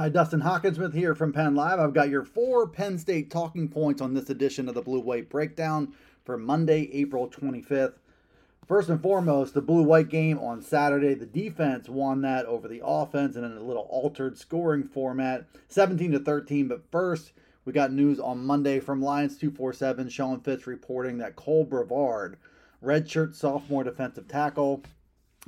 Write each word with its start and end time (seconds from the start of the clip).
Hi, 0.00 0.08
Dustin 0.08 0.40
Hockensmith 0.40 0.94
here 0.94 1.14
from 1.14 1.30
Penn 1.30 1.54
Live. 1.54 1.78
I've 1.78 1.92
got 1.92 2.08
your 2.08 2.24
four 2.24 2.66
Penn 2.66 2.96
State 2.96 3.30
talking 3.30 3.68
points 3.68 4.00
on 4.00 4.14
this 4.14 4.30
edition 4.30 4.66
of 4.66 4.74
the 4.74 4.80
Blue 4.80 5.00
White 5.00 5.28
Breakdown 5.28 5.92
for 6.24 6.38
Monday, 6.38 6.88
April 6.94 7.28
25th. 7.28 7.92
First 8.66 8.88
and 8.88 9.02
foremost, 9.02 9.52
the 9.52 9.60
Blue 9.60 9.82
White 9.82 10.08
game 10.08 10.38
on 10.38 10.62
Saturday. 10.62 11.12
The 11.12 11.26
defense 11.26 11.86
won 11.86 12.22
that 12.22 12.46
over 12.46 12.66
the 12.66 12.80
offense 12.82 13.36
in 13.36 13.44
a 13.44 13.60
little 13.60 13.86
altered 13.90 14.38
scoring 14.38 14.84
format, 14.84 15.44
17 15.68 16.12
to 16.12 16.18
13. 16.18 16.66
But 16.66 16.90
first, 16.90 17.32
we 17.66 17.74
got 17.74 17.92
news 17.92 18.18
on 18.18 18.46
Monday 18.46 18.80
from 18.80 19.02
Lions 19.02 19.36
247. 19.36 20.08
Sean 20.08 20.40
Fitz 20.40 20.66
reporting 20.66 21.18
that 21.18 21.36
Cole 21.36 21.66
Brevard, 21.66 22.38
redshirt 22.82 23.34
sophomore 23.34 23.84
defensive 23.84 24.28
tackle, 24.28 24.82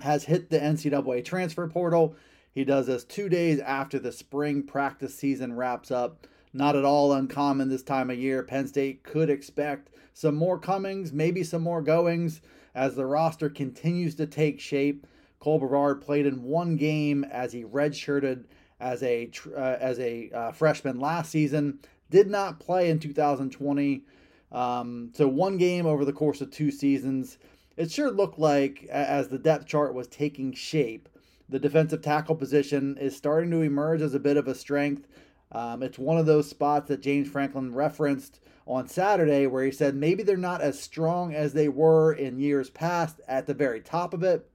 has 0.03 0.25
hit 0.25 0.50
the 0.50 0.59
NCAA 0.59 1.25
transfer 1.25 1.66
portal 1.69 2.16
he 2.55 2.64
does 2.64 2.86
this 2.86 3.05
two 3.05 3.28
days 3.28 3.61
after 3.61 3.98
the 3.98 4.12
spring 4.12 4.62
practice 4.62 5.14
season 5.14 5.56
wraps 5.56 5.91
up. 5.91 6.27
Not 6.53 6.77
at 6.77 6.84
all 6.84 7.14
uncommon 7.14 7.70
this 7.70 7.83
time 7.83 8.11
of 8.11 8.19
year. 8.19 8.42
Penn 8.42 8.67
State 8.67 9.03
could 9.03 9.31
expect 9.31 9.89
some 10.12 10.34
more 10.34 10.59
comings, 10.59 11.12
maybe 11.12 11.42
some 11.42 11.62
more 11.62 11.81
goings 11.81 12.42
as 12.75 12.94
the 12.94 13.06
roster 13.06 13.48
continues 13.48 14.14
to 14.17 14.27
take 14.27 14.61
shape. 14.61 15.06
Cole 15.41 15.59
Brevard 15.59 16.03
played 16.03 16.27
in 16.27 16.42
one 16.42 16.77
game 16.77 17.25
as 17.25 17.53
he 17.53 17.64
redshirted 17.64 18.44
as 18.81 19.03
a 19.03 19.31
uh, 19.56 19.61
as 19.81 19.98
a 19.98 20.31
uh, 20.31 20.53
freshman 20.53 21.00
last 21.00 21.31
season. 21.31 21.78
Did 22.11 22.28
not 22.28 22.61
play 22.61 22.91
in 22.91 22.98
2020. 22.98 24.05
Um, 24.53 25.11
so 25.14 25.27
one 25.27 25.56
game 25.56 25.87
over 25.87 26.05
the 26.05 26.12
course 26.12 26.42
of 26.42 26.50
two 26.50 26.70
seasons. 26.70 27.39
It 27.78 27.91
sure 27.91 28.11
looked 28.11 28.39
like 28.39 28.84
as 28.91 29.28
the 29.28 29.39
depth 29.39 29.66
chart 29.66 29.94
was 29.94 30.06
taking 30.09 30.53
shape 30.53 31.09
the 31.53 31.58
defensive 31.58 32.00
tackle 32.00 32.34
position 32.34 32.97
is 32.97 33.14
starting 33.14 33.50
to 33.50 33.61
emerge 33.61 34.00
as 34.00 34.14
a 34.14 34.20
bit 34.20 34.39
of 34.39 34.48
a 34.48 34.55
strength. 34.55 35.06
Um, 35.53 35.83
it's 35.83 35.98
one 35.98 36.17
of 36.17 36.25
those 36.25 36.48
spots 36.48 36.89
that 36.89 37.03
James 37.03 37.28
Franklin 37.28 37.75
referenced 37.75 38.41
on 38.67 38.89
Saturday 38.89 39.47
where 39.47 39.62
he 39.62 39.70
said 39.70 39.94
maybe 39.94 40.22
they're 40.22 40.36
not 40.39 40.62
as 40.62 40.81
strong 40.81 41.34
as 41.34 41.53
they 41.53 41.69
were 41.69 42.11
in 42.11 42.39
years 42.39 42.70
past 42.70 43.20
at 43.28 43.47
the 43.47 43.53
very 43.53 43.81
top 43.81 44.14
of 44.14 44.22
it, 44.22 44.48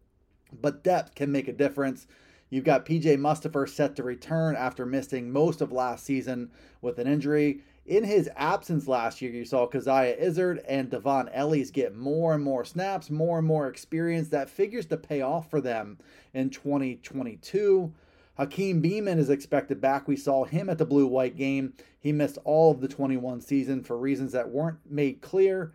but 0.52 0.84
depth 0.84 1.14
can 1.14 1.32
make 1.32 1.48
a 1.48 1.54
difference. 1.54 2.08
You've 2.50 2.64
got 2.64 2.86
PJ 2.86 3.18
Mustipher 3.18 3.70
set 3.70 3.96
to 3.98 4.04
return 4.04 4.56
after 4.56 4.86
missing 4.86 5.32
most 5.32 5.62
of 5.62 5.72
last 5.72 6.04
season 6.04 6.50
with 6.82 6.98
an 6.98 7.06
injury. 7.06 7.62
In 7.88 8.04
his 8.04 8.30
absence 8.36 8.86
last 8.86 9.22
year, 9.22 9.32
you 9.32 9.46
saw 9.46 9.66
Coziah 9.66 10.18
Izzard 10.20 10.60
and 10.68 10.92
Dvon 10.92 11.30
Ellies 11.32 11.72
get 11.72 11.96
more 11.96 12.34
and 12.34 12.44
more 12.44 12.66
snaps, 12.66 13.10
more 13.10 13.38
and 13.38 13.48
more 13.48 13.70
experience. 13.70 14.28
That 14.28 14.50
figures 14.50 14.86
to 14.88 14.98
pay 14.98 15.22
off 15.22 15.50
for 15.50 15.62
them 15.62 15.98
in 16.34 16.50
2022. 16.50 17.94
Hakeem 18.38 18.84
Beamon 18.84 19.18
is 19.18 19.30
expected 19.30 19.80
back. 19.80 20.06
We 20.06 20.18
saw 20.18 20.44
him 20.44 20.70
at 20.70 20.78
the 20.78 20.86
blue 20.86 21.08
white 21.08 21.38
game. 21.38 21.74
He 21.98 22.12
missed 22.12 22.38
all 22.44 22.72
of 22.72 22.82
the 22.82 22.90
21 22.90 23.40
season 23.40 23.86
for 23.86 23.98
reasons 23.98 24.34
that 24.34 24.50
weren't 24.50 24.80
made 24.86 25.22
clear. 25.22 25.72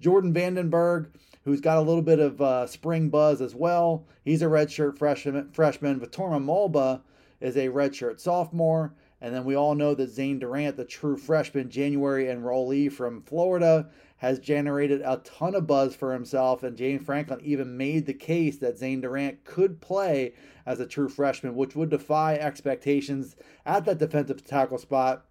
Jordan 0.00 0.32
Vandenberg, 0.32 1.08
who's 1.44 1.60
got 1.60 1.78
a 1.78 1.82
little 1.82 2.00
bit 2.00 2.20
of 2.20 2.40
uh, 2.40 2.68
spring 2.68 3.10
buzz 3.10 3.40
as 3.40 3.56
well. 3.56 4.06
He's 4.24 4.40
a 4.40 4.46
redshirt 4.46 4.98
freshman. 4.98 5.50
freshman. 5.50 5.98
Fatorma 5.98 6.40
Mulbah 6.40 7.00
is 7.40 7.56
a 7.56 7.70
redshirt 7.70 8.20
sophomore. 8.20 8.94
And 9.20 9.34
then 9.34 9.44
we 9.44 9.54
all 9.54 9.74
know 9.74 9.94
that 9.94 10.10
Zane 10.10 10.38
Durant, 10.38 10.76
the 10.76 10.84
true 10.84 11.16
freshman 11.16 11.70
January 11.70 12.26
enrollee 12.26 12.92
from 12.92 13.22
Florida, 13.22 13.88
has 14.18 14.38
generated 14.38 15.02
a 15.02 15.18
ton 15.24 15.54
of 15.54 15.66
buzz 15.66 15.94
for 15.94 16.12
himself. 16.12 16.62
And 16.62 16.76
James 16.76 17.04
Franklin 17.04 17.40
even 17.42 17.76
made 17.76 18.06
the 18.06 18.14
case 18.14 18.58
that 18.58 18.78
Zane 18.78 19.00
Durant 19.00 19.44
could 19.44 19.80
play 19.80 20.34
as 20.66 20.80
a 20.80 20.86
true 20.86 21.08
freshman, 21.08 21.54
which 21.54 21.76
would 21.76 21.90
defy 21.90 22.34
expectations 22.34 23.36
at 23.64 23.84
that 23.84 23.98
defensive 23.98 24.44
tackle 24.44 24.78
spot, 24.78 25.24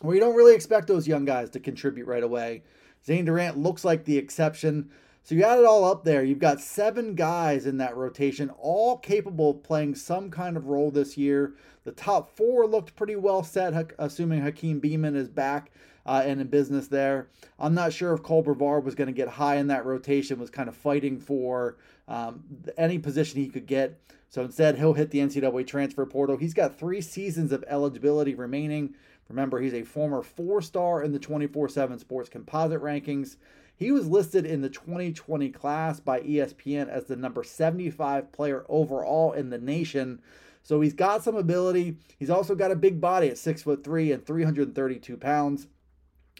where 0.00 0.14
you 0.14 0.20
don't 0.20 0.36
really 0.36 0.54
expect 0.54 0.86
those 0.86 1.08
young 1.08 1.24
guys 1.24 1.50
to 1.50 1.60
contribute 1.60 2.06
right 2.06 2.22
away. 2.22 2.62
Zane 3.04 3.24
Durant 3.24 3.58
looks 3.58 3.84
like 3.84 4.04
the 4.04 4.18
exception. 4.18 4.90
So 5.24 5.34
you 5.34 5.42
add 5.42 5.58
it 5.58 5.64
all 5.64 5.86
up 5.86 6.04
there. 6.04 6.22
You've 6.22 6.38
got 6.38 6.60
seven 6.60 7.14
guys 7.14 7.64
in 7.64 7.78
that 7.78 7.96
rotation, 7.96 8.50
all 8.58 8.98
capable 8.98 9.52
of 9.52 9.62
playing 9.62 9.94
some 9.94 10.30
kind 10.30 10.54
of 10.54 10.66
role 10.66 10.90
this 10.90 11.16
year. 11.16 11.54
The 11.84 11.92
top 11.92 12.36
four 12.36 12.66
looked 12.66 12.94
pretty 12.94 13.16
well 13.16 13.42
set, 13.42 13.94
assuming 13.98 14.42
Hakeem 14.42 14.82
Beamon 14.82 15.16
is 15.16 15.30
back 15.30 15.70
uh, 16.04 16.22
and 16.26 16.42
in 16.42 16.48
business 16.48 16.88
there. 16.88 17.28
I'm 17.58 17.72
not 17.72 17.94
sure 17.94 18.12
if 18.12 18.22
Cole 18.22 18.42
Brevard 18.42 18.84
was 18.84 18.94
going 18.94 19.06
to 19.06 19.14
get 19.14 19.28
high 19.28 19.56
in 19.56 19.68
that 19.68 19.86
rotation, 19.86 20.38
was 20.38 20.50
kind 20.50 20.68
of 20.68 20.76
fighting 20.76 21.18
for 21.18 21.78
um, 22.06 22.44
any 22.76 22.98
position 22.98 23.40
he 23.40 23.48
could 23.48 23.66
get. 23.66 23.98
So 24.28 24.42
instead, 24.42 24.76
he'll 24.76 24.92
hit 24.92 25.10
the 25.10 25.20
NCAA 25.20 25.66
transfer 25.66 26.04
portal. 26.04 26.36
He's 26.36 26.54
got 26.54 26.78
three 26.78 27.00
seasons 27.00 27.50
of 27.50 27.64
eligibility 27.66 28.34
remaining. 28.34 28.94
Remember, 29.28 29.60
he's 29.60 29.74
a 29.74 29.82
former 29.82 30.22
four 30.22 30.60
star 30.60 31.02
in 31.02 31.12
the 31.12 31.18
24 31.18 31.68
7 31.68 31.98
sports 31.98 32.28
composite 32.28 32.82
rankings. 32.82 33.36
He 33.76 33.90
was 33.90 34.06
listed 34.06 34.46
in 34.46 34.60
the 34.60 34.68
2020 34.68 35.50
class 35.50 35.98
by 35.98 36.20
ESPN 36.20 36.88
as 36.88 37.06
the 37.06 37.16
number 37.16 37.42
75 37.42 38.30
player 38.30 38.64
overall 38.68 39.32
in 39.32 39.50
the 39.50 39.58
nation. 39.58 40.20
So 40.62 40.80
he's 40.80 40.94
got 40.94 41.24
some 41.24 41.36
ability. 41.36 41.96
He's 42.18 42.30
also 42.30 42.54
got 42.54 42.70
a 42.70 42.76
big 42.76 43.00
body 43.00 43.28
at 43.28 43.38
six 43.38 43.62
foot 43.62 43.82
three 43.82 44.12
and 44.12 44.24
332 44.24 45.16
pounds. 45.16 45.66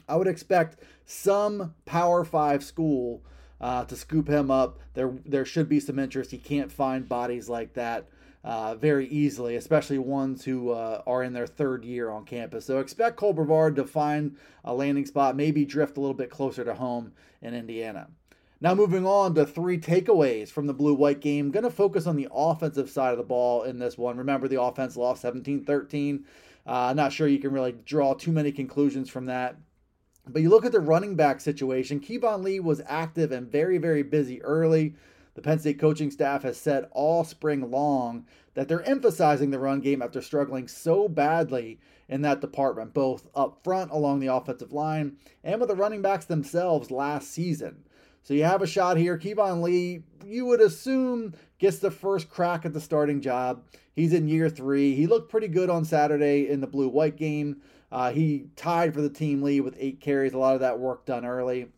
I 0.09 0.17
would 0.17 0.29
expect 0.29 0.77
some 1.05 1.75
Power 1.87 2.25
Five 2.25 2.63
school 2.63 3.23
uh, 3.61 3.85
to 3.87 3.97
scoop 3.97 4.29
him 4.29 4.51
up. 4.51 4.79
There, 4.95 5.15
there 5.25 5.45
should 5.45 5.69
be 5.69 5.81
some 5.81 5.99
interest. 5.99 6.31
He 6.31 6.39
can't 6.39 6.71
find 6.71 7.09
bodies 7.09 7.49
like 7.49 7.75
that 7.75 8.07
uh, 8.45 8.75
very 8.75 9.09
easily, 9.09 9.57
especially 9.57 9.99
ones 9.99 10.45
who 10.45 10.71
uh, 10.71 11.03
are 11.07 11.23
in 11.23 11.33
their 11.33 11.47
third 11.47 11.85
year 11.85 12.11
on 12.11 12.25
campus. 12.25 12.67
So 12.67 12.79
expect 12.79 13.17
Cole 13.17 13.33
Brevard 13.33 13.75
to 13.77 13.85
find 13.85 14.37
a 14.65 14.75
landing 14.75 15.07
spot, 15.07 15.35
maybe 15.35 15.65
drift 15.65 15.97
a 15.97 16.01
little 16.01 16.15
bit 16.15 16.31
closer 16.31 16.63
to 16.65 16.75
home 16.75 17.13
in 17.41 17.55
Indiana. 17.55 18.09
Now, 18.61 18.75
moving 18.75 19.05
on 19.05 19.35
to 19.35 19.45
three 19.45 19.79
takeaways 19.79 20.49
from 20.49 20.67
the 20.67 20.75
blue 20.75 20.95
white 20.95 21.21
game. 21.21 21.51
Going 21.51 21.65
to 21.65 21.71
focus 21.71 22.07
on 22.07 22.17
the 22.17 22.29
offensive 22.33 22.89
side 22.89 23.13
of 23.13 23.19
the 23.19 23.25
ball 23.25 23.65
in 23.65 23.79
this 23.79 23.99
one. 23.99 24.17
Remember, 24.17 24.47
the 24.47 24.61
offense 24.61 24.97
lost 24.97 25.23
17 25.23 25.65
13. 25.65 26.25
Uh, 26.67 26.95
not 26.95 27.13
sure 27.13 27.29
you 27.29 27.39
can 27.39 27.53
really 27.53 27.75
draw 27.85 28.15
too 28.15 28.33
many 28.33 28.53
conclusions 28.53 29.11
from 29.11 29.27
that. 29.27 29.57
But 30.27 30.41
you 30.41 30.49
look 30.49 30.65
at 30.65 30.73
the 30.73 30.81
running 30.81 31.17
back 31.17 31.41
situation. 31.41 32.01
Keyvone 32.01 32.43
Lee 32.43 32.61
was 32.61 32.81
active 32.87 33.33
and 33.33 33.51
very, 33.51 33.77
very 33.77 34.03
busy 34.03 34.41
early. 34.43 34.95
The 35.35 35.43
Penn 35.43 35.59
State 35.59 35.79
coaching 35.79 36.11
staff 36.11 36.43
has 36.43 36.57
said 36.57 36.89
all 36.93 37.25
spring 37.25 37.71
long 37.71 38.27
that 38.55 38.69
they're 38.69 38.89
emphasizing 38.89 39.51
the 39.51 39.59
run 39.59 39.81
game 39.81 40.01
after 40.01 40.23
struggling 40.23 40.69
so 40.69 41.09
badly 41.09 41.81
in 42.09 42.23
that 42.23 42.41
department, 42.41 42.95
both 42.95 43.29
up 43.35 43.63
front 43.65 43.91
along 43.91 44.21
the 44.21 44.33
offensive 44.33 44.73
line 44.73 45.17
and 45.43 45.61
with 45.61 45.69
the 45.69 45.77
running 45.77 46.03
backs 46.03 46.27
themselves 46.27 46.91
last 46.91 47.31
season. 47.31 47.85
So 48.23 48.33
you 48.33 48.45
have 48.45 48.63
a 48.63 48.67
shot 48.67 48.97
here. 48.97 49.19
Keyvone 49.19 49.63
Lee, 49.63 50.03
you 50.25 50.47
would 50.47 50.61
assume, 50.61 51.35
gets 51.59 51.79
the 51.79 51.91
first 51.91 52.31
crack 52.31 52.65
at 52.65 52.73
the 52.73 52.81
starting 52.81 53.21
job. 53.21 53.65
He's 53.95 54.13
in 54.13 54.29
year 54.29 54.49
three. 54.49 54.95
He 54.95 55.07
looked 55.07 55.31
pretty 55.31 55.49
good 55.49 55.69
on 55.69 55.85
Saturday 55.85 56.49
in 56.49 56.61
the 56.61 56.67
blue 56.67 56.89
white 56.89 57.17
game. 57.17 57.61
Uh, 57.93 58.13
he 58.13 58.47
tied 58.57 58.95
for 58.95 59.03
the 59.03 59.11
team 59.11 59.43
lead 59.43 59.61
with 59.61 59.77
eight 59.79 60.01
carries, 60.01 60.33
a 60.33 60.39
lot 60.39 60.55
of 60.55 60.61
that 60.61 60.79
work 60.79 61.05
done 61.05 61.25
early. 61.25 61.69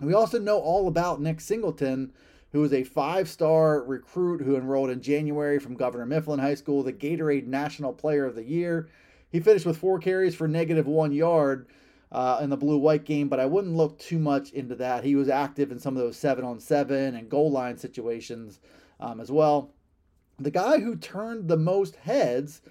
We 0.00 0.14
also 0.14 0.38
know 0.38 0.58
all 0.58 0.88
about 0.88 1.20
Nick 1.20 1.40
Singleton, 1.40 2.12
who 2.54 2.64
is 2.64 2.72
a 2.72 2.84
five 2.84 3.28
star 3.28 3.82
recruit 3.82 4.40
who 4.40 4.56
enrolled 4.56 4.88
in 4.88 5.02
January 5.02 5.58
from 5.58 5.74
Governor 5.74 6.06
Mifflin 6.06 6.38
High 6.38 6.54
School, 6.54 6.82
the 6.82 6.92
Gatorade 6.92 7.46
National 7.46 7.92
Player 7.92 8.24
of 8.24 8.36
the 8.36 8.44
Year. 8.44 8.88
He 9.30 9.40
finished 9.40 9.66
with 9.66 9.76
four 9.76 9.98
carries 9.98 10.34
for 10.36 10.48
negative 10.48 10.86
one 10.86 11.12
yard. 11.12 11.66
uh, 12.12 12.38
in 12.40 12.48
the 12.48 12.56
blue 12.56 12.78
white 12.78 13.04
game, 13.04 13.28
but 13.28 13.40
I 13.40 13.46
wouldn't 13.46 13.74
look 13.74 13.98
too 13.98 14.20
much 14.20 14.52
into 14.52 14.76
that. 14.76 15.02
He 15.02 15.16
was 15.16 15.28
active 15.28 15.72
in 15.72 15.80
some 15.80 15.96
of 15.96 16.02
those 16.02 16.16
seven 16.16 16.44
on 16.44 16.60
seven 16.60 17.16
and 17.16 17.28
goal 17.28 17.50
line 17.50 17.76
situations 17.76 18.60
um, 19.00 19.20
as 19.20 19.32
well. 19.32 19.72
The 20.38 20.52
guy 20.52 20.78
who 20.78 20.94
turned 20.94 21.48
the 21.48 21.56
most 21.56 21.96
heads, 21.96 22.62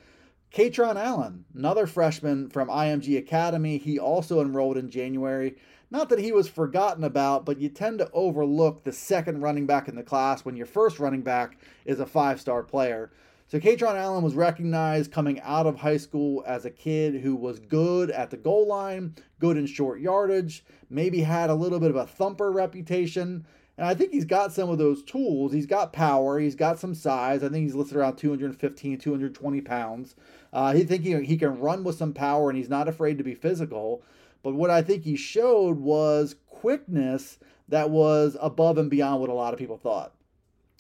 Kaytron 0.53 0.97
Allen, 0.97 1.45
another 1.55 1.88
freshman 1.88 2.47
from 2.47 2.67
IMG 2.67 3.17
Academy. 3.17 3.79
He 3.79 3.97
also 3.97 4.39
enrolled 4.39 4.77
in 4.77 4.91
January. 4.91 5.55
Not 5.89 6.09
that 6.09 6.19
he 6.19 6.31
was 6.31 6.47
forgotten 6.47 7.03
about, 7.03 7.44
but 7.44 7.59
you 7.59 7.69
tend 7.69 7.97
to 7.97 8.11
overlook 8.13 8.83
the 8.83 8.91
second 8.91 9.41
running 9.41 9.65
back 9.65 9.88
in 9.88 9.95
the 9.95 10.03
class 10.03 10.45
when 10.45 10.55
your 10.55 10.67
first 10.67 11.00
running 11.00 11.23
back 11.23 11.57
is 11.85 12.00
a 12.00 12.05
five 12.05 12.39
star 12.39 12.61
player. 12.61 13.11
So 13.47 13.59
Kaytron 13.59 13.95
Allen 13.95 14.23
was 14.23 14.35
recognized 14.35 15.11
coming 15.11 15.41
out 15.41 15.65
of 15.65 15.75
high 15.75 15.97
school 15.97 16.44
as 16.45 16.65
a 16.65 16.71
kid 16.71 17.21
who 17.21 17.35
was 17.35 17.57
good 17.57 18.11
at 18.11 18.29
the 18.29 18.38
goal 18.38 18.67
line, 18.67 19.15
good 19.39 19.57
in 19.57 19.65
short 19.65 20.01
yardage, 20.01 20.63
maybe 20.88 21.21
had 21.21 21.50
a 21.50 21.55
little 21.55 21.79
bit 21.79 21.89
of 21.89 21.95
a 21.95 22.05
thumper 22.05 22.51
reputation. 22.51 23.47
And 23.78 23.88
I 23.88 23.96
think 23.96 24.12
he's 24.12 24.25
got 24.25 24.54
some 24.54 24.70
of 24.70 24.78
those 24.78 25.04
tools. 25.04 25.52
He's 25.52 25.66
got 25.66 25.94
power. 25.94 26.40
He's 26.40 26.56
got 26.56 26.80
some 26.80 26.94
size. 26.94 27.44
I 27.44 27.50
think 27.50 27.64
he's 27.64 27.75
listed 27.75 27.98
around 27.98 28.18
215, 28.18 29.00
220 29.00 29.62
pounds. 29.62 30.16
Uh, 30.52 30.74
he 30.74 30.84
think 30.84 31.04
he, 31.04 31.20
he 31.24 31.38
can 31.38 31.60
run 31.60 31.84
with 31.84 31.96
some 31.96 32.14
power 32.14 32.50
and 32.50 32.58
he's 32.58 32.70
not 32.70 32.88
afraid 32.88 33.18
to 33.18 33.24
be 33.24 33.34
physical. 33.34 34.04
But 34.44 34.54
what 34.54 34.70
I 34.70 34.81
think 34.84 35.04
he 35.04 35.16
showed 35.16 35.80
was 35.80 36.36
quickness 36.48 37.40
that 37.70 37.90
was 37.90 38.38
above 38.40 38.78
and 38.78 38.90
beyond 38.90 39.22
what 39.22 39.30
a 39.30 39.34
lot 39.34 39.54
of 39.54 39.60
people 39.60 39.78
thought. 39.78 40.14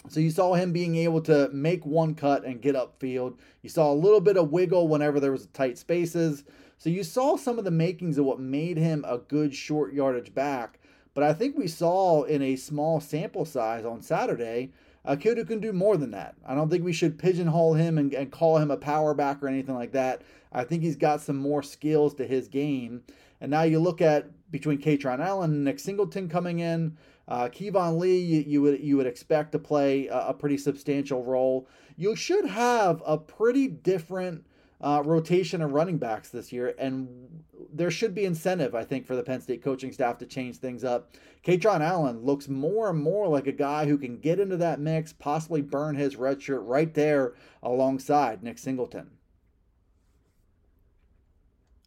So 0.09 0.19
you 0.19 0.29
saw 0.29 0.53
him 0.53 0.73
being 0.73 0.95
able 0.97 1.21
to 1.21 1.49
make 1.53 1.85
one 1.85 2.13
cut 2.13 2.43
and 2.43 2.61
get 2.61 2.75
upfield. 2.75 3.37
You 3.61 3.69
saw 3.69 3.91
a 3.91 3.95
little 3.95 4.19
bit 4.19 4.37
of 4.37 4.51
wiggle 4.51 4.87
whenever 4.87 5.19
there 5.19 5.31
was 5.31 5.47
tight 5.47 5.77
spaces. 5.77 6.43
So 6.77 6.89
you 6.89 7.03
saw 7.03 7.37
some 7.37 7.57
of 7.57 7.63
the 7.63 7.71
makings 7.71 8.17
of 8.17 8.25
what 8.25 8.39
made 8.39 8.77
him 8.77 9.05
a 9.07 9.17
good 9.17 9.55
short 9.55 9.93
yardage 9.93 10.33
back. 10.35 10.79
But 11.13 11.23
I 11.23 11.33
think 11.33 11.57
we 11.57 11.67
saw 11.67 12.23
in 12.23 12.41
a 12.41 12.55
small 12.55 12.99
sample 12.99 13.45
size 13.45 13.85
on 13.85 14.01
Saturday 14.01 14.71
a 15.05 15.17
kid 15.17 15.37
who 15.37 15.45
can 15.45 15.59
do 15.59 15.73
more 15.73 15.97
than 15.97 16.11
that. 16.11 16.35
I 16.45 16.55
don't 16.55 16.69
think 16.69 16.83
we 16.83 16.93
should 16.93 17.19
pigeonhole 17.19 17.73
him 17.73 17.97
and, 17.97 18.13
and 18.13 18.31
call 18.31 18.57
him 18.57 18.71
a 18.71 18.77
power 18.77 19.13
back 19.13 19.43
or 19.43 19.47
anything 19.47 19.75
like 19.75 19.91
that. 19.91 20.21
I 20.51 20.63
think 20.63 20.81
he's 20.81 20.95
got 20.95 21.21
some 21.21 21.35
more 21.35 21.61
skills 21.61 22.13
to 22.15 22.25
his 22.25 22.47
game. 22.47 23.03
And 23.41 23.51
now 23.51 23.63
you 23.63 23.79
look 23.79 24.01
at 24.01 24.29
between 24.51 24.79
Kaytron 24.79 25.19
Allen 25.19 25.51
and 25.51 25.63
Nick 25.65 25.79
Singleton 25.79 26.29
coming 26.29 26.59
in. 26.59 26.97
Uh, 27.27 27.49
Keyvone 27.49 27.99
Lee, 27.99 28.19
you, 28.19 28.43
you, 28.47 28.61
would 28.61 28.79
you 28.81 28.97
would 28.97 29.07
expect 29.07 29.51
to 29.53 29.59
play 29.59 30.07
a, 30.07 30.27
a, 30.27 30.33
pretty 30.33 30.57
substantial 30.57 31.23
role. 31.23 31.67
You 31.97 32.15
should 32.15 32.45
have 32.45 33.01
a 33.05 33.17
pretty 33.17 33.67
different 33.67 34.45
uh, 34.81 35.01
rotation 35.05 35.61
of 35.61 35.71
running 35.71 35.97
backs 35.97 36.29
this 36.29 36.51
year, 36.51 36.73
and 36.77 37.43
there 37.73 37.91
should 37.91 38.13
be 38.13 38.25
incentive, 38.25 38.75
I 38.75 38.83
think, 38.83 39.05
for 39.05 39.15
the 39.15 39.23
Penn 39.23 39.41
State 39.41 39.63
coaching 39.63 39.91
staff 39.91 40.17
to 40.19 40.25
change 40.25 40.57
things 40.57 40.83
up. 40.83 41.11
Kaytron 41.45 41.81
Allen 41.81 42.23
looks 42.23 42.47
more 42.47 42.89
and 42.89 43.01
more 43.01 43.27
like 43.27 43.47
a 43.47 43.51
guy 43.51 43.85
who 43.85 43.97
can 43.97 44.19
get 44.19 44.39
into 44.39 44.57
that 44.57 44.79
mix, 44.79 45.13
possibly 45.13 45.61
burn 45.61 45.95
his 45.95 46.15
red 46.15 46.41
shirt 46.41 46.63
right 46.63 46.93
there 46.93 47.33
alongside 47.61 48.43
Nick 48.43 48.57
Singleton. 48.57 49.11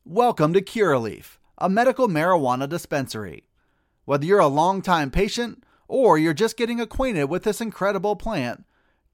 Welcome 0.05 0.53
to 0.53 0.61
Curaleaf, 0.61 1.39
a 1.59 1.69
medical 1.69 2.07
marijuana 2.07 2.69
dispensary. 2.69 3.49
Whether 4.05 4.27
you're 4.27 4.39
a 4.39 4.47
longtime 4.47 5.11
patient 5.11 5.65
or 5.89 6.17
you're 6.17 6.35
just 6.35 6.57
getting 6.57 6.81
acquainted 6.81 7.25
with 7.25 7.43
this 7.43 7.61
incredible 7.61 8.15
plant, 8.15 8.65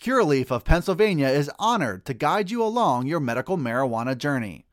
Curaleaf 0.02 0.50
of 0.50 0.64
Pennsylvania 0.64 1.28
is 1.28 1.48
honored 1.60 2.04
to 2.06 2.12
guide 2.12 2.50
you 2.50 2.60
along 2.60 3.06
your 3.06 3.20
medical 3.20 3.56
marijuana 3.56 4.18
journey. 4.18 4.66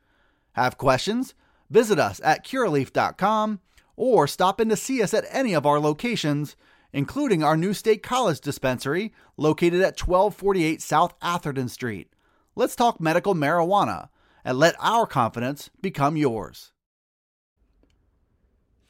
Have 0.54 0.76
questions? 0.76 1.34
Visit 1.70 2.00
us 2.00 2.20
at 2.24 2.44
curaleaf.com 2.44 3.60
or 3.94 4.26
stop 4.26 4.60
in 4.60 4.68
to 4.70 4.76
see 4.76 5.00
us 5.00 5.14
at 5.14 5.24
any 5.30 5.54
of 5.54 5.64
our 5.64 5.78
locations, 5.78 6.56
including 6.92 7.44
our 7.44 7.56
new 7.56 7.72
State 7.72 8.02
College 8.02 8.40
dispensary 8.40 9.12
located 9.36 9.80
at 9.82 10.00
1248 10.00 10.82
South 10.82 11.14
Atherton 11.22 11.68
Street. 11.68 12.12
Let's 12.56 12.74
talk 12.74 13.00
medical 13.00 13.36
marijuana 13.36 14.08
and 14.44 14.58
let 14.58 14.74
our 14.80 15.06
confidence 15.06 15.70
become 15.80 16.16
yours. 16.16 16.72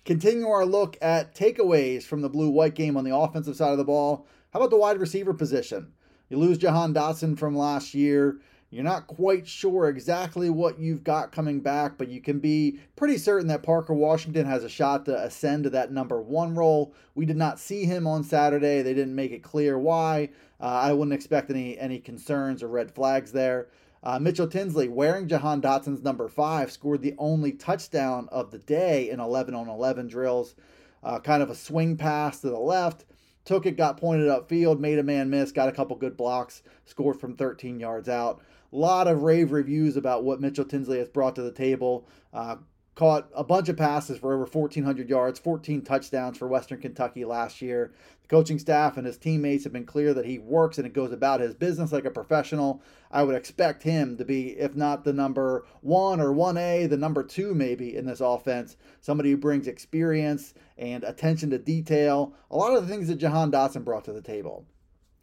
Continue 0.07 0.49
our 0.49 0.65
look 0.65 0.97
at 1.03 1.35
takeaways 1.35 2.05
from 2.05 2.23
the 2.23 2.31
blue 2.31 2.49
white 2.49 2.75
game 2.75 2.97
on 2.97 3.05
the 3.05 3.15
offensive 3.15 3.57
side 3.57 3.73
of 3.73 3.79
the 3.79 3.85
ball. 3.85 4.27
How 4.55 4.61
about 4.61 4.71
the 4.71 4.79
wide 4.79 4.99
receiver 4.99 5.35
position? 5.35 5.93
You 6.31 6.39
lose 6.39 6.59
Jahan 6.59 6.95
Dotson 6.95 7.37
from 7.37 7.59
last 7.59 7.93
year. 7.93 8.39
You're 8.71 8.85
not 8.85 9.09
quite 9.09 9.49
sure 9.49 9.89
exactly 9.89 10.49
what 10.49 10.79
you've 10.79 11.03
got 11.03 11.33
coming 11.33 11.59
back, 11.59 11.99
but 11.99 12.09
you 12.09 12.21
can 12.21 12.39
be 12.39 12.79
pretty 12.95 13.19
certain 13.19 13.49
that 13.49 13.65
Parker 13.65 13.95
Washington 13.95 14.47
has 14.47 14.63
a 14.63 14.69
shot 14.69 15.05
to 15.07 15.25
ascend 15.25 15.65
to 15.65 15.71
that 15.71 15.93
number 15.93 16.23
one 16.23 16.55
role. 16.55 16.95
We 17.17 17.27
did 17.27 17.37
not 17.37 17.59
see 17.59 17.85
him 17.85 18.07
on 18.07 18.23
Saturday. 18.23 18.81
They 18.81 18.95
didn't 18.95 19.17
make 19.17 19.33
it 19.33 19.43
clear 19.43 19.77
why. 19.77 20.29
Uh, 20.61 20.67
I 20.67 20.93
wouldn't 20.93 21.15
expect 21.15 21.51
any 21.51 21.77
any 21.81 21.99
concerns 21.99 22.63
or 22.63 22.69
red 22.69 22.93
flags 22.93 23.33
there. 23.33 23.67
Uh, 24.05 24.21
Mitchell 24.21 24.47
Tinsley, 24.47 24.87
wearing 24.87 25.27
Jahan 25.27 25.61
Dotson's 25.61 26.05
number 26.05 26.29
five, 26.29 26.71
scored 26.71 27.03
the 27.03 27.17
only 27.19 27.51
touchdown 27.51 28.29
of 28.31 28.53
the 28.53 28.59
day 28.59 29.11
in 29.11 29.19
11 29.19 29.53
on 29.53 29.69
11 29.69 30.07
drills. 30.07 30.55
Uh, 31.03 31.19
kind 31.19 31.43
of 31.43 31.51
a 31.51 31.57
swing 31.57 31.97
pass 31.97 32.41
to 32.41 32.51
the 32.51 32.59
left, 32.59 33.05
took 33.45 33.67
it, 33.67 33.77
got 33.77 33.97
pointed 33.97 34.29
upfield, 34.29 34.79
made 34.79 34.99
a 34.99 35.03
man 35.03 35.31
miss, 35.31 35.53
got 35.53 35.69
a 35.69 35.73
couple 35.73 35.97
good 35.97 36.17
blocks, 36.17 36.63
scored 36.85 37.21
from 37.21 37.37
13 37.37 37.81
yards 37.81 38.09
out. 38.09 38.41
A 38.73 38.77
lot 38.77 39.09
of 39.09 39.23
rave 39.23 39.53
reviews 39.53 39.97
about 39.97 40.25
what 40.25 40.41
Mitchell 40.41 40.65
Tinsley 40.65 40.99
has 40.99 41.09
brought 41.09 41.35
to 41.37 41.43
the 41.43 41.53
table. 41.53 42.07
Uh, 42.33 42.57
caught 42.95 43.29
a 43.35 43.45
bunch 43.45 43.69
of 43.69 43.77
passes 43.77 44.19
for 44.19 44.35
over 44.35 44.45
1,400 44.45 45.09
yards, 45.09 45.39
14 45.39 45.83
touchdowns 45.83 46.37
for 46.37 46.49
Western 46.49 46.81
Kentucky 46.81 47.25
last 47.25 47.63
year. 47.63 47.93
The 48.23 48.29
coaching 48.29 48.59
staff 48.59 48.97
and 48.97 49.07
his 49.07 49.17
teammates 49.17 49.65
have 49.65 49.73
been 49.73 49.87
clear 49.87 50.13
that 50.15 50.27
he 50.27 50.39
works 50.39 50.77
and 50.77 50.87
it 50.87 50.93
goes 50.93 51.13
about 51.13 51.41
his 51.41 51.55
business 51.55 51.93
like 51.93 52.05
a 52.05 52.11
professional. 52.11 52.83
I 53.11 53.23
would 53.23 53.37
expect 53.37 53.83
him 53.83 54.17
to 54.19 54.25
be, 54.25 54.51
if 54.59 54.75
not 54.75 55.05
the 55.05 55.13
number 55.13 55.65
one 55.81 56.21
or 56.21 56.33
1A, 56.33 56.89
the 56.91 56.97
number 56.97 57.23
two 57.23 57.55
maybe 57.55 57.97
in 57.97 58.07
this 58.07 58.21
offense. 58.21 58.77
Somebody 59.01 59.31
who 59.31 59.37
brings 59.37 59.67
experience 59.67 60.55
and 60.77 61.05
attention 61.05 61.51
to 61.51 61.59
detail. 61.59 62.35
A 62.51 62.57
lot 62.57 62.77
of 62.77 62.83
the 62.83 62.93
things 62.93 63.09
that 63.09 63.17
Jahan 63.17 63.51
Dotson 63.51 63.85
brought 63.85 64.05
to 64.05 64.13
the 64.13 64.23
table. 64.23 64.67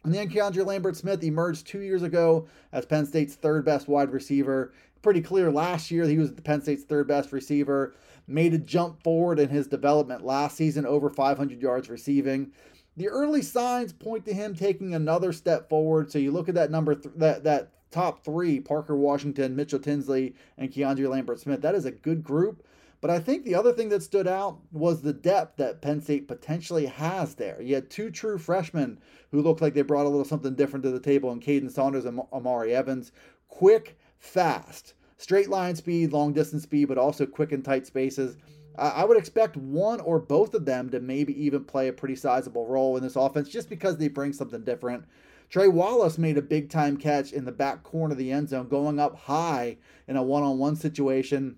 And 0.08 0.14
then 0.14 0.30
Keandre 0.30 0.64
Lambert 0.64 0.96
Smith 0.96 1.22
emerged 1.22 1.66
two 1.66 1.80
years 1.80 2.02
ago 2.02 2.48
as 2.72 2.86
Penn 2.86 3.04
State's 3.04 3.34
third 3.34 3.66
best 3.66 3.88
wide 3.88 4.10
receiver 4.10 4.72
pretty 5.02 5.20
clear 5.20 5.52
last 5.52 5.90
year 5.90 6.06
he 6.06 6.16
was 6.16 6.34
the 6.34 6.40
Penn 6.40 6.62
State's 6.62 6.82
third 6.82 7.06
best 7.06 7.30
receiver. 7.30 7.94
Made 8.26 8.54
a 8.54 8.58
jump 8.58 9.02
forward 9.02 9.38
in 9.38 9.50
his 9.50 9.66
development 9.66 10.24
last 10.24 10.56
season, 10.56 10.86
over 10.86 11.10
500 11.10 11.60
yards 11.60 11.90
receiving. 11.90 12.52
The 12.96 13.10
early 13.10 13.42
signs 13.42 13.92
point 13.92 14.24
to 14.24 14.32
him 14.32 14.54
taking 14.54 14.94
another 14.94 15.30
step 15.34 15.68
forward. 15.68 16.10
So 16.10 16.18
you 16.18 16.30
look 16.30 16.48
at 16.48 16.54
that 16.54 16.70
number, 16.70 16.94
th- 16.94 17.14
that 17.18 17.44
that 17.44 17.72
top 17.90 18.24
three: 18.24 18.60
Parker 18.60 18.96
Washington, 18.96 19.54
Mitchell 19.54 19.78
Tinsley, 19.78 20.34
and 20.56 20.72
Keandre 20.72 21.10
Lambert 21.10 21.38
Smith. 21.38 21.60
That 21.60 21.74
is 21.74 21.84
a 21.84 21.90
good 21.92 22.24
group. 22.24 22.64
But 23.00 23.10
I 23.10 23.20
think 23.20 23.44
the 23.44 23.54
other 23.54 23.72
thing 23.72 23.90
that 23.90 24.02
stood 24.02 24.26
out 24.26 24.58
was 24.72 25.02
the 25.02 25.12
depth 25.12 25.56
that 25.58 25.80
Penn 25.80 26.00
State 26.00 26.26
potentially 26.26 26.86
has 26.86 27.36
there. 27.36 27.62
You 27.62 27.76
had 27.76 27.90
two 27.90 28.10
true 28.10 28.38
freshmen 28.38 28.98
who 29.30 29.40
looked 29.40 29.60
like 29.60 29.74
they 29.74 29.82
brought 29.82 30.06
a 30.06 30.08
little 30.08 30.24
something 30.24 30.54
different 30.54 30.82
to 30.82 30.90
the 30.90 30.98
table 30.98 31.30
in 31.30 31.40
Kaden 31.40 31.70
Saunders 31.70 32.04
and 32.04 32.20
Omari 32.32 32.74
Evans. 32.74 33.12
Quick, 33.46 33.98
fast, 34.18 34.94
straight 35.16 35.48
line 35.48 35.76
speed, 35.76 36.12
long 36.12 36.32
distance 36.32 36.64
speed, 36.64 36.86
but 36.86 36.98
also 36.98 37.24
quick 37.24 37.52
and 37.52 37.64
tight 37.64 37.86
spaces. 37.86 38.36
I 38.76 39.04
would 39.04 39.18
expect 39.18 39.56
one 39.56 40.00
or 40.00 40.20
both 40.20 40.54
of 40.54 40.64
them 40.64 40.88
to 40.90 41.00
maybe 41.00 41.40
even 41.44 41.64
play 41.64 41.88
a 41.88 41.92
pretty 41.92 42.14
sizable 42.14 42.66
role 42.66 42.96
in 42.96 43.02
this 43.02 43.16
offense 43.16 43.48
just 43.48 43.68
because 43.68 43.96
they 43.96 44.06
bring 44.06 44.32
something 44.32 44.62
different. 44.62 45.04
Trey 45.50 45.66
Wallace 45.66 46.18
made 46.18 46.38
a 46.38 46.42
big 46.42 46.70
time 46.70 46.96
catch 46.96 47.32
in 47.32 47.44
the 47.44 47.52
back 47.52 47.82
corner 47.82 48.12
of 48.12 48.18
the 48.18 48.30
end 48.30 48.50
zone, 48.50 48.68
going 48.68 49.00
up 49.00 49.16
high 49.16 49.78
in 50.06 50.16
a 50.16 50.22
one 50.22 50.42
on 50.42 50.58
one 50.58 50.76
situation. 50.76 51.56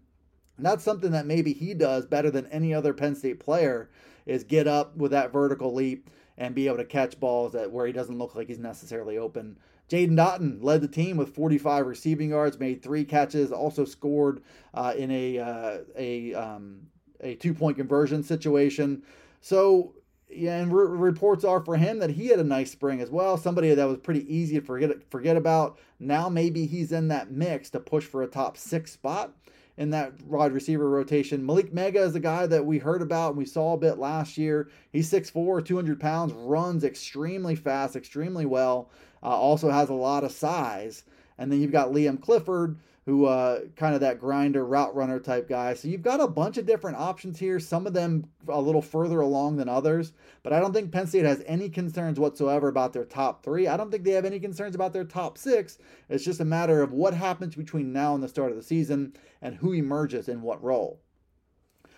And 0.61 0.67
that's 0.67 0.85
something 0.85 1.13
that 1.13 1.25
maybe 1.25 1.55
he 1.55 1.73
does 1.73 2.05
better 2.05 2.31
than 2.31 2.45
any 2.49 2.75
other 2.75 2.93
Penn 2.93 3.15
State 3.15 3.41
player 3.41 3.89
is 4.27 4.45
get 4.45 4.69
up 4.69 4.95
with 4.95 5.11
that 5.13 5.33
vertical 5.33 5.73
leap 5.73 6.11
and 6.37 6.55
be 6.55 6.67
able 6.67 6.77
to 6.77 6.85
catch 6.85 7.19
balls 7.19 7.53
that 7.53 7.73
where 7.73 7.87
he 7.87 7.95
doesn't 7.95 8.19
look 8.19 8.35
like 8.35 8.49
he's 8.49 8.59
necessarily 8.59 9.17
open. 9.17 9.57
Jaden 9.89 10.11
Naughton 10.11 10.59
led 10.61 10.83
the 10.83 10.87
team 10.87 11.17
with 11.17 11.35
45 11.35 11.87
receiving 11.87 12.29
yards, 12.29 12.59
made 12.59 12.83
three 12.83 13.07
catches, 13.07 13.53
also 13.53 13.87
scored 13.87 14.43
uh, 14.75 14.93
in 14.95 15.11
a 15.11 15.39
uh, 15.39 15.79
a 15.97 16.35
um, 16.35 16.83
a 17.23 17.37
two 17.37 17.55
point 17.55 17.79
conversion 17.79 18.23
situation. 18.23 19.03
So 19.41 19.95
yeah, 20.29 20.59
and 20.59 20.71
re- 20.71 20.95
reports 20.95 21.43
are 21.43 21.65
for 21.65 21.79
him 21.79 22.01
that 22.01 22.11
he 22.11 22.27
had 22.27 22.39
a 22.39 22.45
nice 22.45 22.71
spring 22.71 23.01
as 23.01 23.09
well. 23.09 23.39
Somebody 23.39 23.75
that 23.75 23.89
was 23.89 23.97
pretty 23.97 24.31
easy 24.33 24.61
to 24.61 24.67
forget 24.67 24.91
forget 25.11 25.39
about. 25.39 25.79
Now 25.99 26.29
maybe 26.29 26.67
he's 26.67 26.93
in 26.93 27.09
that 27.09 27.31
mix 27.31 27.71
to 27.71 27.81
push 27.81 28.05
for 28.05 28.23
a 28.23 28.27
top 28.27 28.59
six 28.59 28.93
spot 28.93 29.33
in 29.81 29.89
that 29.89 30.13
wide 30.27 30.53
receiver 30.53 30.91
rotation. 30.91 31.43
Malick 31.43 31.73
Meiga 31.73 31.97
is 31.97 32.13
the 32.13 32.21
guy 32.21 32.47
that 32.47 32.67
we 32.67 32.77
heard 32.77 33.01
about 33.01 33.31
and 33.31 33.39
we 33.39 33.47
saw 33.47 33.73
a 33.73 33.79
bit 33.79 33.97
last 33.97 34.37
year. 34.37 34.69
He's 34.93 35.11
6'4, 35.11 35.65
200 35.65 35.99
pounds, 35.99 36.35
runs 36.35 36.85
extremely 36.85 37.57
fast, 37.57 37.97
extremely 37.97 38.45
well 38.45 38.91
uh, 39.23 39.29
also 39.29 39.71
has 39.71 39.89
a 39.89 39.95
lot 39.95 40.23
of 40.23 40.33
size. 40.33 41.05
And 41.39 41.51
then 41.51 41.63
you've 41.63 41.73
got 41.73 41.93
Liam 41.93 42.21
Clifford, 42.21 42.77
who 43.07 43.25
uh, 43.25 43.61
kind 43.77 43.95
of 43.95 44.01
that 44.03 44.21
grinder 44.21 44.65
route 44.65 44.95
runner 44.95 45.19
type 45.19 45.49
guy. 45.49 45.75
So 45.75 45.89
you've 45.89 46.03
got 46.03 46.21
a 46.21 46.29
bunch 46.29 46.59
of 46.59 46.67
different 46.67 46.99
options 46.99 47.39
here, 47.39 47.59
some 47.59 47.87
of 47.87 47.95
them 47.95 48.27
a 48.49 48.61
little 48.61 48.83
further 48.83 49.21
along 49.21 49.57
than 49.57 49.69
others. 49.69 50.13
But 50.43 50.53
I 50.53 50.61
don't 50.61 50.73
think 50.73 50.93
Penn 50.93 51.07
State 51.07 51.25
has 51.25 51.43
any 51.47 51.71
concerns 51.71 52.21
whatsoever 52.21 52.69
about 52.69 52.93
their 52.93 53.05
top 53.05 53.43
three. 53.43 53.67
I 53.67 53.77
don't 53.77 53.91
think 53.91 54.05
they 54.05 54.13
have 54.13 54.27
any 54.27 54.39
concerns 54.39 54.75
about 54.75 54.93
their 54.93 55.05
top 55.05 55.39
six. 55.39 55.79
It's 56.09 56.25
just 56.25 56.41
a 56.41 56.45
matter 56.45 56.83
of 56.83 56.93
what 56.93 57.15
happens 57.15 57.57
between 57.57 57.93
now 57.93 58.15
and 58.15 58.23
the 58.23 58.29
start 58.29 58.51
of 58.51 58.57
the 58.57 58.63
season 58.63 59.15
and 59.41 59.57
who 59.57 59.73
emerges 59.73 60.29
in 60.29 60.43
what 60.43 60.63
role. 60.63 61.01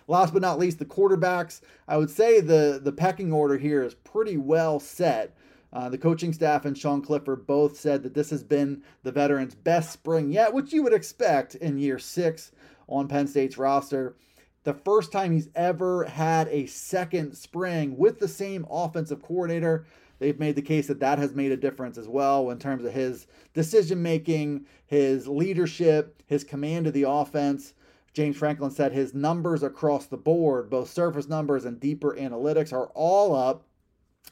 Last 0.09 0.33
but 0.33 0.43
not 0.43 0.59
least, 0.59 0.79
the 0.79 0.85
quarterbacks. 0.85 1.61
I 1.89 1.97
would 1.97 2.11
say 2.11 2.41
the, 2.41 2.81
the 2.83 2.93
pecking 2.93 3.33
order 3.33 3.57
here 3.57 3.83
is 3.83 3.95
pretty 3.95 4.37
well 4.37 4.81
set. 4.81 5.37
Uh, 5.73 5.89
the 5.89 5.99
coaching 5.99 6.33
staff 6.33 6.65
and 6.67 6.77
Sean 6.77 7.01
Clifford 7.01 7.47
both 7.47 7.79
said 7.79 8.03
that 8.03 8.15
this 8.15 8.31
has 8.31 8.45
been 8.45 8.83
the 9.03 9.13
veteran's 9.13 9.55
best 9.55 9.91
spring 9.91 10.31
yet, 10.31 10.53
which 10.53 10.73
you 10.73 10.83
would 10.83 10.93
expect 10.93 11.55
in 11.55 11.79
year 11.79 11.99
six 11.99 12.53
on 12.89 13.09
Penn 13.09 13.27
State's 13.27 13.57
roster. 13.57 14.17
The 14.65 14.75
first 14.75 15.11
time 15.11 15.33
he's 15.33 15.49
ever 15.55 16.05
had 16.05 16.47
a 16.49 16.67
second 16.67 17.37
spring 17.37 17.97
with 17.97 18.19
the 18.19 18.29
same 18.29 18.67
offensive 18.71 19.23
coordinator. 19.23 19.87
They've 20.19 20.39
made 20.39 20.55
the 20.55 20.63
case 20.63 20.87
that 20.87 21.01
that 21.01 21.19
has 21.19 21.35
made 21.35 21.51
a 21.51 21.57
difference 21.57 21.99
as 21.99 22.07
well 22.07 22.51
in 22.51 22.59
terms 22.59 22.85
of 22.85 22.93
his 22.93 23.27
decision 23.55 24.03
making, 24.03 24.67
his 24.87 25.27
leadership, 25.27 26.23
his 26.27 26.45
command 26.45 26.87
of 26.87 26.93
the 26.93 27.09
offense. 27.09 27.75
James 28.13 28.37
Franklin 28.37 28.71
said 28.71 28.93
his 28.93 29.15
numbers 29.15 29.63
across 29.63 30.07
the 30.07 30.19
board, 30.19 30.69
both 30.69 30.91
surface 30.91 31.29
numbers 31.29 31.65
and 31.65 31.81
deeper 31.81 32.15
analytics, 32.15 32.73
are 32.73 32.91
all 32.95 33.35
up, 33.35 33.65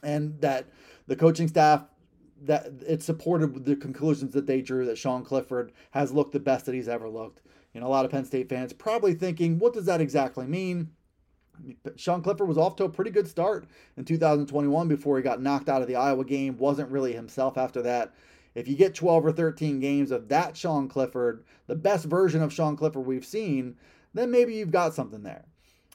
and 0.03 0.39
that 0.39 0.67
the 1.11 1.17
coaching 1.17 1.49
staff 1.49 1.83
that 2.41 2.71
it 2.87 3.03
supported 3.03 3.65
the 3.65 3.75
conclusions 3.75 4.31
that 4.31 4.47
they 4.47 4.61
drew 4.61 4.85
that 4.85 4.97
Sean 4.97 5.25
Clifford 5.25 5.73
has 5.89 6.13
looked 6.13 6.31
the 6.31 6.39
best 6.39 6.65
that 6.65 6.73
he's 6.73 6.87
ever 6.87 7.09
looked. 7.09 7.41
You 7.73 7.81
know, 7.81 7.87
a 7.87 7.89
lot 7.89 8.05
of 8.05 8.11
Penn 8.11 8.23
State 8.23 8.47
fans 8.47 8.71
probably 8.71 9.13
thinking, 9.13 9.59
what 9.59 9.73
does 9.73 9.87
that 9.87 9.99
exactly 9.99 10.47
mean? 10.47 10.89
Sean 11.97 12.23
Clifford 12.23 12.47
was 12.47 12.57
off 12.57 12.77
to 12.77 12.85
a 12.85 12.89
pretty 12.89 13.11
good 13.11 13.27
start 13.27 13.67
in 13.97 14.05
2021 14.05 14.87
before 14.87 15.17
he 15.17 15.21
got 15.21 15.41
knocked 15.41 15.67
out 15.67 15.81
of 15.81 15.89
the 15.89 15.97
Iowa 15.97 16.23
game. 16.23 16.57
Wasn't 16.57 16.89
really 16.89 17.11
himself 17.11 17.57
after 17.57 17.81
that. 17.81 18.13
If 18.55 18.69
you 18.69 18.77
get 18.77 18.95
12 18.95 19.25
or 19.25 19.33
13 19.33 19.81
games 19.81 20.11
of 20.11 20.29
that 20.29 20.55
Sean 20.55 20.87
Clifford, 20.87 21.43
the 21.67 21.75
best 21.75 22.05
version 22.05 22.41
of 22.41 22.53
Sean 22.53 22.77
Clifford 22.77 23.05
we've 23.05 23.25
seen, 23.25 23.75
then 24.13 24.31
maybe 24.31 24.53
you've 24.53 24.71
got 24.71 24.93
something 24.93 25.23
there. 25.23 25.43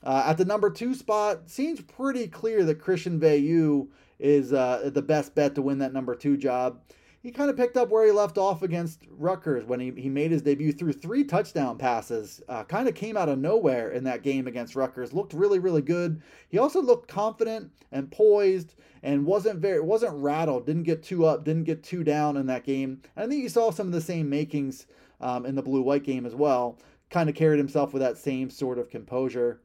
Uh, 0.02 0.24
at 0.26 0.38
the 0.38 0.44
number 0.44 0.70
two 0.70 0.94
spot, 0.94 1.48
seems 1.48 1.80
pretty 1.80 2.28
clear 2.28 2.64
that 2.64 2.80
Christian 2.80 3.18
Veilleux 3.18 3.88
is 4.18 4.52
uh, 4.52 4.90
the 4.92 5.02
best 5.02 5.34
bet 5.34 5.54
to 5.54 5.62
win 5.62 5.78
that 5.78 5.92
number 5.92 6.14
two 6.14 6.36
job. 6.36 6.80
He 7.22 7.32
kind 7.32 7.50
of 7.50 7.56
picked 7.56 7.76
up 7.76 7.88
where 7.88 8.06
he 8.06 8.12
left 8.12 8.38
off 8.38 8.62
against 8.62 9.02
Rutgers 9.10 9.64
when 9.64 9.80
he, 9.80 9.90
he 9.90 10.08
made 10.08 10.30
his 10.30 10.42
debut 10.42 10.72
through 10.72 10.92
three 10.92 11.24
touchdown 11.24 11.76
passes. 11.76 12.40
Uh, 12.48 12.62
kind 12.62 12.88
of 12.88 12.94
came 12.94 13.16
out 13.16 13.28
of 13.28 13.40
nowhere 13.40 13.90
in 13.90 14.04
that 14.04 14.22
game 14.22 14.46
against 14.46 14.76
Rutgers. 14.76 15.12
Looked 15.12 15.32
really, 15.32 15.58
really 15.58 15.82
good. 15.82 16.22
He 16.48 16.58
also 16.58 16.80
looked 16.80 17.08
confident 17.08 17.72
and 17.90 18.12
poised 18.12 18.74
and 19.02 19.26
wasn't 19.26 19.58
very 19.58 19.80
wasn't 19.80 20.14
rattled. 20.14 20.66
Didn't 20.66 20.84
get 20.84 21.02
too 21.02 21.26
up. 21.26 21.44
Didn't 21.44 21.64
get 21.64 21.82
too 21.82 22.04
down 22.04 22.36
in 22.36 22.46
that 22.46 22.62
game. 22.62 23.00
And 23.16 23.24
I 23.24 23.28
think 23.28 23.42
you 23.42 23.48
saw 23.48 23.72
some 23.72 23.88
of 23.88 23.92
the 23.92 24.00
same 24.00 24.30
makings 24.30 24.86
um, 25.20 25.44
in 25.46 25.56
the 25.56 25.62
blue 25.62 25.82
white 25.82 26.04
game 26.04 26.26
as 26.26 26.34
well. 26.36 26.78
Kind 27.10 27.28
of 27.28 27.34
carried 27.34 27.58
himself 27.58 27.92
with 27.92 28.02
that 28.02 28.18
same 28.18 28.50
sort 28.50 28.78
of 28.78 28.88
composure. 28.88 29.60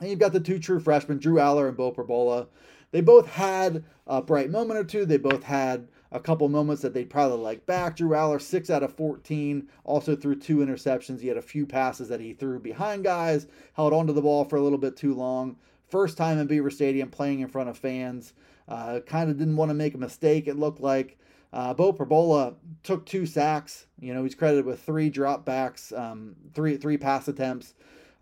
And 0.00 0.10
you've 0.10 0.18
got 0.18 0.32
the 0.32 0.40
two 0.40 0.58
true 0.58 0.80
freshmen, 0.80 1.18
Drew 1.18 1.36
Allar 1.36 1.68
and 1.68 1.76
Beau 1.76 1.92
Pribula. 1.92 2.46
They 2.90 3.00
both 3.00 3.26
had 3.28 3.84
a 4.06 4.22
bright 4.22 4.50
moment 4.50 4.80
or 4.80 4.84
two. 4.84 5.04
They 5.04 5.18
both 5.18 5.42
had 5.42 5.88
a 6.10 6.20
couple 6.20 6.48
moments 6.48 6.82
that 6.82 6.94
they'd 6.94 7.10
probably 7.10 7.38
like 7.38 7.66
back. 7.66 7.96
Drew 7.96 8.10
Allar, 8.10 8.40
6 8.40 8.70
out 8.70 8.82
of 8.82 8.94
14, 8.94 9.68
also 9.84 10.16
threw 10.16 10.34
two 10.34 10.58
interceptions. 10.58 11.20
He 11.20 11.28
had 11.28 11.36
a 11.36 11.42
few 11.42 11.66
passes 11.66 12.08
that 12.08 12.20
he 12.20 12.32
threw 12.32 12.58
behind 12.58 13.04
guys, 13.04 13.46
held 13.74 13.92
onto 13.92 14.12
the 14.12 14.22
ball 14.22 14.44
for 14.44 14.56
a 14.56 14.62
little 14.62 14.78
bit 14.78 14.96
too 14.96 15.14
long. 15.14 15.56
First 15.88 16.16
time 16.16 16.38
in 16.38 16.46
Beaver 16.46 16.70
Stadium 16.70 17.10
playing 17.10 17.40
in 17.40 17.48
front 17.48 17.68
of 17.68 17.76
fans. 17.76 18.32
Uh, 18.68 19.00
kind 19.00 19.30
of 19.30 19.38
didn't 19.38 19.56
want 19.56 19.70
to 19.70 19.74
make 19.74 19.94
a 19.94 19.98
mistake, 19.98 20.46
it 20.46 20.58
looked 20.58 20.80
like. 20.80 21.18
Uh, 21.52 21.72
Beau 21.72 21.92
Pribula 21.92 22.54
took 22.82 23.06
two 23.06 23.24
sacks. 23.24 23.86
You 23.98 24.12
know, 24.12 24.22
he's 24.22 24.34
credited 24.34 24.66
with 24.66 24.82
three 24.82 25.10
dropbacks, 25.10 25.98
um, 25.98 26.36
three 26.54 26.76
three 26.76 26.98
pass 26.98 27.26
attempts. 27.26 27.72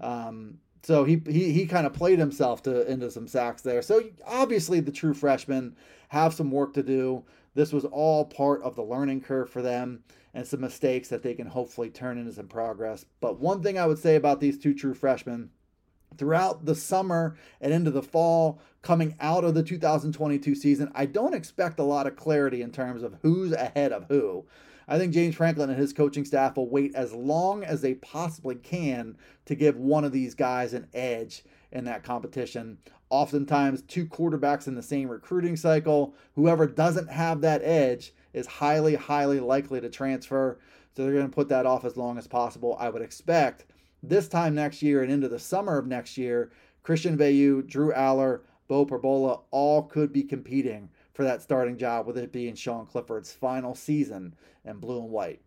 Um, 0.00 0.58
so 0.86 1.02
he 1.02 1.20
he, 1.26 1.50
he 1.50 1.66
kind 1.66 1.84
of 1.84 1.92
played 1.92 2.20
himself 2.20 2.62
to 2.62 2.88
into 2.88 3.10
some 3.10 3.26
sacks 3.26 3.60
there. 3.60 3.82
So 3.82 4.04
obviously 4.24 4.78
the 4.78 4.92
true 4.92 5.14
freshmen 5.14 5.74
have 6.10 6.32
some 6.32 6.52
work 6.52 6.74
to 6.74 6.82
do. 6.84 7.24
This 7.56 7.72
was 7.72 7.84
all 7.84 8.24
part 8.24 8.62
of 8.62 8.76
the 8.76 8.84
learning 8.84 9.22
curve 9.22 9.50
for 9.50 9.62
them 9.62 10.04
and 10.32 10.46
some 10.46 10.60
mistakes 10.60 11.08
that 11.08 11.24
they 11.24 11.34
can 11.34 11.48
hopefully 11.48 11.90
turn 11.90 12.18
into 12.18 12.32
some 12.32 12.46
progress. 12.46 13.04
But 13.20 13.40
one 13.40 13.64
thing 13.64 13.76
I 13.76 13.86
would 13.86 13.98
say 13.98 14.14
about 14.14 14.38
these 14.38 14.58
two 14.58 14.74
true 14.74 14.94
freshmen 14.94 15.50
throughout 16.16 16.66
the 16.66 16.76
summer 16.76 17.36
and 17.60 17.72
into 17.72 17.90
the 17.90 18.00
fall 18.00 18.60
coming 18.82 19.16
out 19.18 19.42
of 19.42 19.54
the 19.54 19.64
2022 19.64 20.54
season, 20.54 20.92
I 20.94 21.06
don't 21.06 21.34
expect 21.34 21.80
a 21.80 21.82
lot 21.82 22.06
of 22.06 22.14
clarity 22.14 22.62
in 22.62 22.70
terms 22.70 23.02
of 23.02 23.16
who's 23.22 23.50
ahead 23.50 23.90
of 23.90 24.04
who. 24.06 24.44
I 24.88 24.98
think 24.98 25.12
James 25.12 25.34
Franklin 25.34 25.70
and 25.70 25.78
his 25.78 25.92
coaching 25.92 26.24
staff 26.24 26.56
will 26.56 26.68
wait 26.68 26.94
as 26.94 27.12
long 27.12 27.64
as 27.64 27.80
they 27.80 27.94
possibly 27.94 28.54
can 28.54 29.16
to 29.46 29.56
give 29.56 29.76
one 29.76 30.04
of 30.04 30.12
these 30.12 30.34
guys 30.34 30.74
an 30.74 30.86
edge 30.94 31.42
in 31.72 31.84
that 31.84 32.04
competition. 32.04 32.78
Oftentimes, 33.10 33.82
two 33.82 34.06
quarterbacks 34.06 34.68
in 34.68 34.76
the 34.76 34.82
same 34.82 35.08
recruiting 35.08 35.56
cycle, 35.56 36.14
whoever 36.34 36.66
doesn't 36.66 37.10
have 37.10 37.40
that 37.40 37.62
edge 37.62 38.12
is 38.32 38.46
highly, 38.46 38.94
highly 38.94 39.40
likely 39.40 39.80
to 39.80 39.88
transfer. 39.88 40.58
So 40.94 41.02
they're 41.02 41.12
going 41.12 41.28
to 41.28 41.34
put 41.34 41.48
that 41.48 41.66
off 41.66 41.84
as 41.84 41.96
long 41.96 42.16
as 42.16 42.26
possible. 42.26 42.76
I 42.78 42.88
would 42.88 43.02
expect 43.02 43.66
this 44.02 44.28
time 44.28 44.54
next 44.54 44.82
year 44.82 45.02
and 45.02 45.10
into 45.10 45.28
the 45.28 45.38
summer 45.38 45.78
of 45.78 45.86
next 45.86 46.16
year, 46.16 46.52
Christian 46.82 47.18
Veilleux, 47.18 47.66
Drew 47.66 47.92
Allar, 47.92 48.40
Beau 48.68 48.86
Pribula 48.86 49.40
all 49.50 49.82
could 49.82 50.12
be 50.12 50.22
competing 50.22 50.88
for 51.16 51.24
that 51.24 51.42
starting 51.42 51.78
job, 51.78 52.06
with 52.06 52.18
it 52.18 52.30
being 52.30 52.54
Sean 52.54 52.86
Clifford's 52.86 53.32
final 53.32 53.74
season 53.74 54.34
in 54.64 54.76
blue 54.76 55.00
and 55.00 55.10
white. 55.10 55.40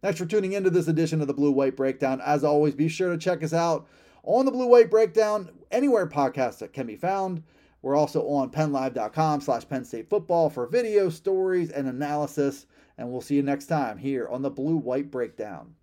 Thanks 0.00 0.18
for 0.18 0.24
tuning 0.24 0.54
into 0.54 0.70
this 0.70 0.88
edition 0.88 1.20
of 1.20 1.26
the 1.26 1.34
Blue 1.34 1.52
White 1.52 1.76
Breakdown. 1.76 2.22
As 2.24 2.42
always, 2.42 2.74
be 2.74 2.88
sure 2.88 3.10
to 3.10 3.18
check 3.18 3.42
us 3.42 3.52
out 3.52 3.86
on 4.22 4.46
the 4.46 4.50
Blue 4.50 4.66
White 4.66 4.90
Breakdown, 4.90 5.50
anywhere 5.70 6.06
podcasts 6.06 6.58
that 6.58 6.72
can 6.72 6.86
be 6.86 6.96
found. 6.96 7.42
We're 7.82 7.96
also 7.96 8.26
on 8.28 8.50
pennlive.com 8.50 9.42
slash 9.42 9.68
Penn 9.68 9.84
State 9.84 10.08
Football 10.08 10.48
for 10.48 10.66
video, 10.66 11.10
stories, 11.10 11.70
and 11.70 11.86
analysis. 11.86 12.66
And 12.96 13.10
we'll 13.10 13.20
see 13.20 13.36
you 13.36 13.42
next 13.42 13.66
time 13.66 13.98
here 13.98 14.26
on 14.28 14.40
the 14.40 14.50
Blue 14.50 14.76
White 14.76 15.10
Breakdown. 15.10 15.74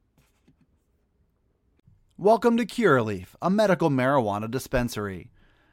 Welcome 2.17 2.57
to 2.57 2.65
Curaleaf, 2.65 3.27
a 3.39 3.51
medical 3.51 3.91
marijuana 3.91 4.49
dispensary. 4.49 5.29